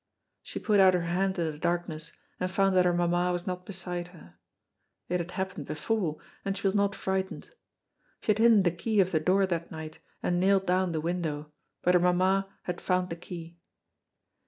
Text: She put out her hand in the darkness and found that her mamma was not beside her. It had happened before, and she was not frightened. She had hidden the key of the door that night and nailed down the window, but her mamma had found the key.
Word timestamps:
She 0.41 0.57
put 0.57 0.79
out 0.79 0.95
her 0.95 1.03
hand 1.03 1.37
in 1.37 1.51
the 1.51 1.59
darkness 1.59 2.11
and 2.39 2.49
found 2.49 2.75
that 2.75 2.85
her 2.85 2.91
mamma 2.91 3.31
was 3.31 3.45
not 3.45 3.67
beside 3.67 4.07
her. 4.07 4.33
It 5.09 5.19
had 5.19 5.29
happened 5.29 5.67
before, 5.67 6.17
and 6.43 6.57
she 6.57 6.65
was 6.65 6.73
not 6.73 6.95
frightened. 6.95 7.51
She 8.21 8.31
had 8.31 8.39
hidden 8.39 8.63
the 8.63 8.71
key 8.71 8.99
of 8.99 9.11
the 9.11 9.19
door 9.19 9.45
that 9.45 9.69
night 9.69 9.99
and 10.23 10.39
nailed 10.39 10.65
down 10.65 10.91
the 10.93 11.01
window, 11.01 11.51
but 11.83 11.93
her 11.93 11.99
mamma 11.99 12.49
had 12.63 12.81
found 12.81 13.11
the 13.11 13.15
key. 13.15 13.59